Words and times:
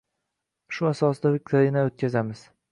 Shu 0.77 0.89
asosida 0.93 1.35
viktorinalar 1.37 1.93
o‘tkazamiz. 1.93 2.47